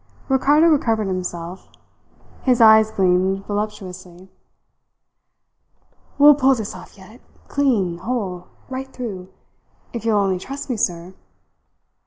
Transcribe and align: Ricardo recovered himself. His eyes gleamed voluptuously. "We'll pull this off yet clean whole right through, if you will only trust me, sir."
Ricardo 0.29 0.65
recovered 0.65 1.05
himself. 1.05 1.67
His 2.41 2.59
eyes 2.59 2.89
gleamed 2.89 3.45
voluptuously. 3.45 4.31
"We'll 6.17 6.33
pull 6.33 6.55
this 6.55 6.73
off 6.73 6.97
yet 6.97 7.21
clean 7.47 7.99
whole 7.99 8.47
right 8.67 8.91
through, 8.91 9.29
if 9.93 10.03
you 10.03 10.13
will 10.13 10.21
only 10.21 10.39
trust 10.39 10.71
me, 10.71 10.75
sir." 10.77 11.13